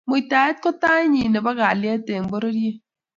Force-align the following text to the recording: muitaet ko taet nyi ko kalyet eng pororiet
muitaet 0.09 0.57
ko 0.63 0.69
taet 0.81 1.05
nyi 1.09 1.39
ko 1.45 1.51
kalyet 1.59 2.03
eng 2.13 2.27
pororiet 2.31 2.77